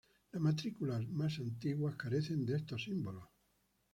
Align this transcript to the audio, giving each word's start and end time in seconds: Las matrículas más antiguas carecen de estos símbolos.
Las 0.31 0.41
matrículas 0.41 1.07
más 1.09 1.37
antiguas 1.37 1.95
carecen 1.95 2.43
de 2.43 2.55
estos 2.55 2.85
símbolos. 2.85 3.29